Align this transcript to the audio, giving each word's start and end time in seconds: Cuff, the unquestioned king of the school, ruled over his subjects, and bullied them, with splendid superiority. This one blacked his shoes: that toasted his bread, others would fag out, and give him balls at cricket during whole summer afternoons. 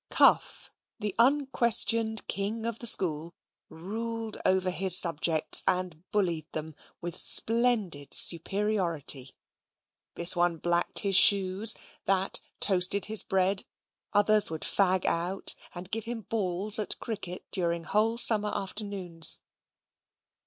Cuff, 0.09 0.71
the 0.99 1.13
unquestioned 1.19 2.27
king 2.27 2.65
of 2.65 2.79
the 2.79 2.87
school, 2.87 3.35
ruled 3.69 4.35
over 4.47 4.71
his 4.71 4.97
subjects, 4.97 5.63
and 5.67 6.03
bullied 6.11 6.51
them, 6.53 6.73
with 7.01 7.19
splendid 7.19 8.11
superiority. 8.11 9.35
This 10.15 10.35
one 10.35 10.57
blacked 10.57 10.97
his 11.05 11.15
shoes: 11.15 11.75
that 12.05 12.41
toasted 12.59 13.05
his 13.05 13.21
bread, 13.21 13.63
others 14.11 14.49
would 14.49 14.61
fag 14.63 15.05
out, 15.05 15.53
and 15.75 15.91
give 15.91 16.05
him 16.05 16.21
balls 16.21 16.79
at 16.79 16.97
cricket 16.99 17.45
during 17.51 17.83
whole 17.83 18.17
summer 18.17 18.51
afternoons. 18.55 19.37